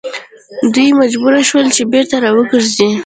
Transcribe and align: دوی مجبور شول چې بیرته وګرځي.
دوی 0.73 0.89
مجبور 0.99 1.33
شول 1.49 1.65
چې 1.75 1.81
بیرته 1.91 2.15
وګرځي. 2.35 2.89